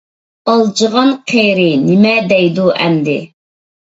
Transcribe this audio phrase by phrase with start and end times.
[0.53, 3.19] ئالجىغان قېرى نېمە دەيدۇ ئەمدى؟!